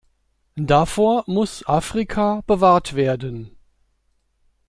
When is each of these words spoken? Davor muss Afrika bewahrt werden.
Davor 0.55 1.23
muss 1.27 1.63
Afrika 1.67 2.41
bewahrt 2.47 2.95
werden. 2.95 3.55